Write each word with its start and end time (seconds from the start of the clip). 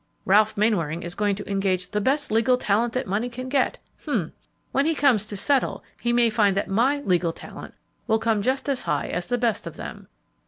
Ralph 0.25 0.57
Mainwaring 0.57 1.03
is 1.03 1.13
going 1.13 1.35
to 1.35 1.47
engage 1.47 1.91
'the 1.91 2.01
best 2.01 2.31
legal 2.31 2.57
talent 2.57 2.93
that 2.93 3.05
money 3.05 3.29
can 3.29 3.49
get!' 3.49 3.77
H'm! 4.01 4.33
when 4.71 4.87
he 4.87 4.95
comes 4.95 5.27
to 5.27 5.37
settle, 5.37 5.83
he 5.99 6.11
may 6.11 6.31
find 6.31 6.57
that 6.57 6.67
my 6.67 7.01
'legal 7.01 7.31
talent' 7.31 7.75
will 8.07 8.17
come 8.17 8.41
just 8.41 8.67
as 8.67 8.81
high 8.81 9.09
as 9.09 9.27
the 9.27 9.37
best 9.37 9.67
of 9.67 9.75
them." 9.75 10.07